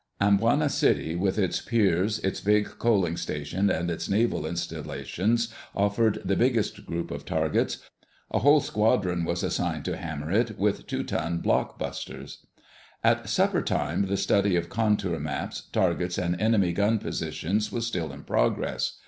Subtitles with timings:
[0.19, 6.35] Amboina City, with its piers, its big coaling station and its naval installations, offered the
[6.35, 7.87] biggest group of targets.
[8.31, 12.43] A whole squadron was assigned to hammer it with two ton block busters.
[13.03, 18.11] At supper time the study of contour maps, targets and enemy gun positions was still
[18.11, 18.97] in progress.